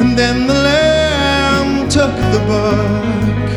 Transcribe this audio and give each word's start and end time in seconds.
And 0.00 0.18
then 0.18 0.48
the 0.48 0.54
lamb 0.54 1.88
took 1.88 2.14
the 2.34 2.40
book 2.50 3.48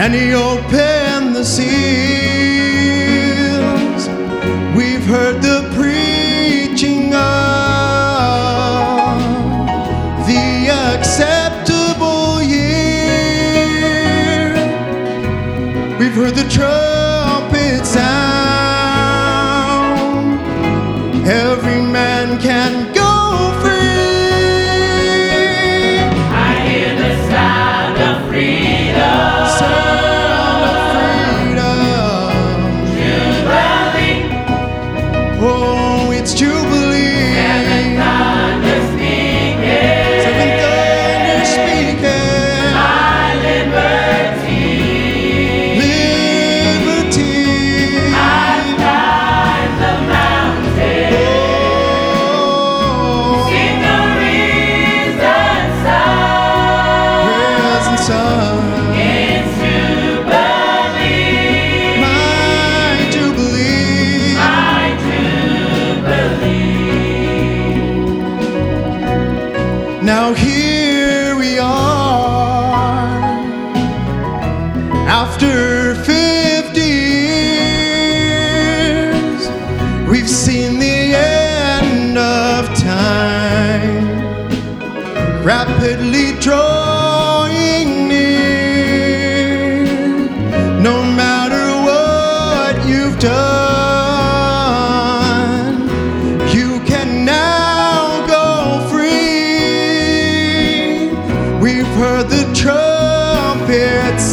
and 0.00 0.14
he 0.14 0.32
opened 0.32 1.36
the 1.36 1.44
seal. 1.44 2.45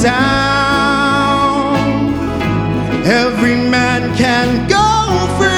sound. 0.04 1.78
Every 3.06 3.56
man 3.56 4.14
can 4.18 4.68
go 4.68 5.28
free. 5.38 5.53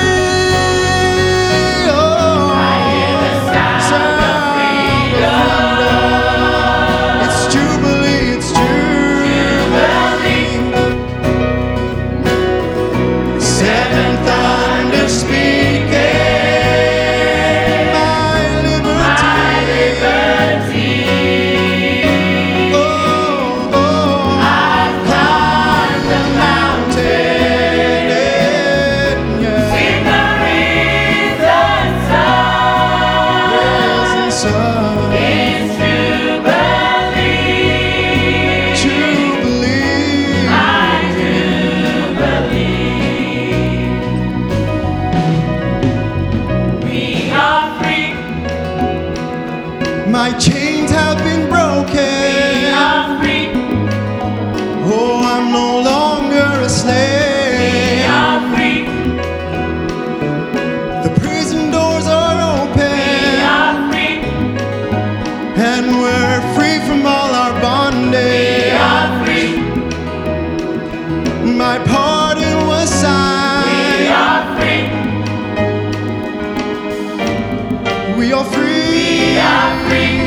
my 71.66 71.80
pardon 71.80 72.68
was 72.68 72.90
signed. 72.92 74.00
We 74.00 74.08
are 74.24 74.44
free. 74.56 74.84
We 78.20 78.34
are 78.34 78.46
free. 78.54 78.90
We 78.92 79.40
are 79.40 79.90
free. 79.90 80.25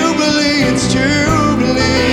Jubilee, 0.00 0.62
it's 0.70 0.88
Jubilee. 0.92 2.09